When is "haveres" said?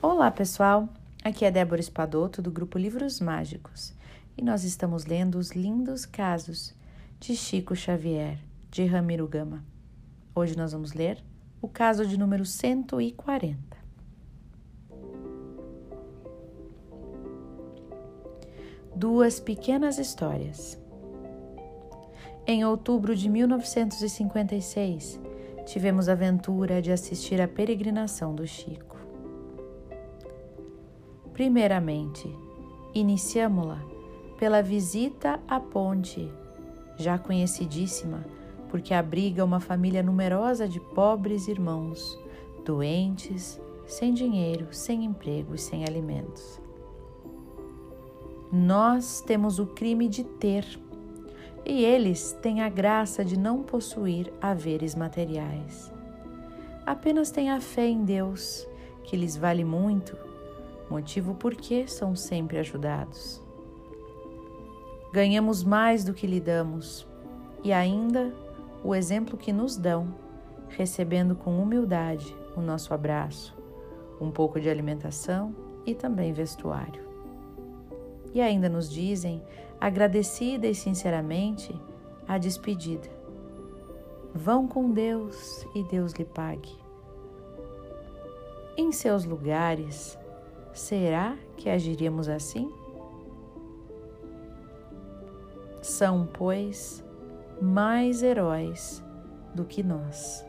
54.40-54.96